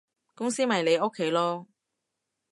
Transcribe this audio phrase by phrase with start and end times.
[0.33, 1.67] 公司咪你屋企囉